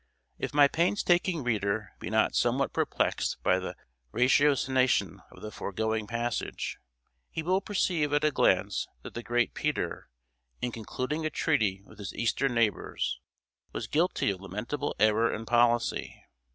If 0.39 0.51
my 0.51 0.67
painstaking 0.67 1.43
reader 1.43 1.91
be 1.99 2.09
not 2.09 2.33
somewhat 2.33 2.73
perplexed 2.73 3.37
by 3.43 3.59
the 3.59 3.75
ratiocination 4.11 5.19
of 5.29 5.43
the 5.43 5.51
foregoing 5.51 6.07
passage, 6.07 6.79
he 7.29 7.43
will 7.43 7.61
perceive 7.61 8.11
at 8.11 8.23
a 8.23 8.31
glance 8.31 8.87
that 9.03 9.13
the 9.13 9.21
great 9.21 9.53
Peter, 9.53 10.09
in 10.59 10.71
concluding 10.71 11.23
a 11.23 11.29
treaty 11.29 11.83
with 11.85 11.99
his 11.99 12.15
eastern 12.15 12.55
neighbors, 12.55 13.19
was 13.73 13.85
guilty 13.85 14.31
of 14.31 14.41
lamentable 14.41 14.95
error 14.97 15.31
in 15.31 15.45
policy. 15.45 16.23